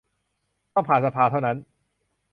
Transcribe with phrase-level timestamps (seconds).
[0.73, 1.57] ต้องผ่านสภาเท่านั้น